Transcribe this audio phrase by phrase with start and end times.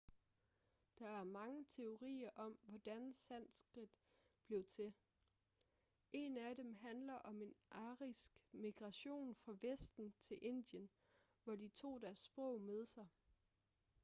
[0.99, 3.91] der er mange teorier om hvordan sanskrit
[4.45, 4.93] blev til
[6.11, 10.89] en af dem handler om en arisk migration fra vesten til indien
[11.43, 13.07] hvor de tog deres sprog med sig